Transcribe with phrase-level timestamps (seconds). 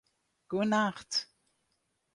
[0.49, 1.13] Goenacht